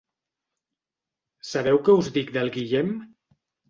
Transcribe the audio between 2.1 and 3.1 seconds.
dic del Guillem?